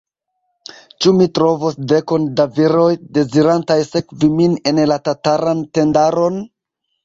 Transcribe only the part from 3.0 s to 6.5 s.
dezirantaj sekvi min en la tataran tendaron?